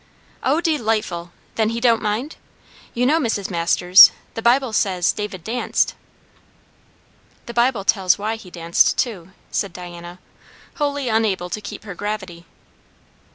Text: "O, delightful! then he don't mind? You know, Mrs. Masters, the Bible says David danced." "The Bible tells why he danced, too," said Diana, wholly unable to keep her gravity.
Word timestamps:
"O, 0.41 0.61
delightful! 0.61 1.31
then 1.53 1.69
he 1.69 1.79
don't 1.79 2.01
mind? 2.01 2.35
You 2.95 3.05
know, 3.05 3.19
Mrs. 3.19 3.51
Masters, 3.51 4.09
the 4.33 4.41
Bible 4.41 4.73
says 4.73 5.13
David 5.13 5.43
danced." 5.43 5.93
"The 7.45 7.53
Bible 7.53 7.83
tells 7.83 8.17
why 8.17 8.35
he 8.35 8.49
danced, 8.49 8.97
too," 8.97 9.29
said 9.51 9.73
Diana, 9.73 10.17
wholly 10.77 11.07
unable 11.07 11.51
to 11.51 11.61
keep 11.61 11.83
her 11.83 11.93
gravity. 11.93 12.47